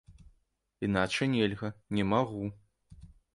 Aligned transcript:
Іначай 0.87 1.27
нельга, 1.35 1.69
не 1.99 2.03
магу. 2.15 2.43